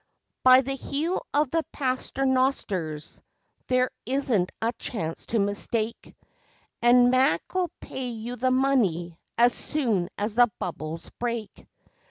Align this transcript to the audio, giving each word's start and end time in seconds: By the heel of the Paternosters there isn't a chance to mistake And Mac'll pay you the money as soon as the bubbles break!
By 0.41 0.61
the 0.61 0.73
heel 0.73 1.23
of 1.31 1.51
the 1.51 1.63
Paternosters 1.73 3.21
there 3.67 3.91
isn't 4.07 4.51
a 4.59 4.73
chance 4.79 5.27
to 5.27 5.37
mistake 5.37 6.15
And 6.81 7.11
Mac'll 7.11 7.69
pay 7.79 8.07
you 8.09 8.35
the 8.35 8.49
money 8.49 9.19
as 9.37 9.53
soon 9.53 10.09
as 10.17 10.33
the 10.33 10.51
bubbles 10.57 11.11
break! 11.19 11.67